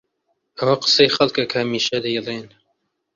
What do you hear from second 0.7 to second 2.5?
قسەی خەڵکە کە هەمیشە دەیڵێن.